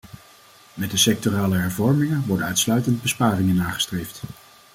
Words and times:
Met 0.73 0.91
de 0.91 0.97
sectorale 0.97 1.57
hervormingen 1.57 2.25
worden 2.25 2.45
uitsluitend 2.47 3.01
besparingen 3.01 3.55
nagestreefd. 3.55 4.21